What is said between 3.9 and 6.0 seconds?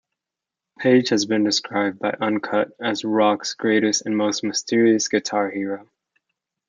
and most mysterious guitar hero.